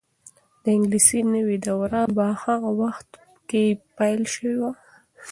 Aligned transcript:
د 0.63 0.65
انګلیسي 0.75 1.19
نوې 1.35 1.57
دوره 1.67 1.99
په 2.17 2.25
هغه 2.43 2.69
وخت 2.81 3.09
کې 3.49 3.63
پیل 3.97 4.21
شوې 4.33 4.53
وه. 4.61 4.71